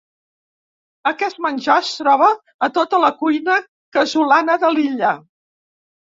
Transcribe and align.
Aquest 1.09 1.41
menjar 1.45 1.75
es 1.81 1.91
troba 1.97 2.29
a 2.67 2.69
tota 2.77 3.01
la 3.03 3.11
cuina 3.19 3.59
casolana 3.99 4.55
de 4.65 4.71
l'illa. 4.77 5.13